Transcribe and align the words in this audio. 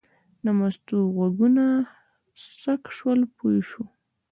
د 0.43 0.47
مستو 0.59 0.97
غوږونه 1.15 1.65
څک 2.61 2.81
شول 2.95 3.19
پوه 3.35 3.53
شوه. 3.69 3.85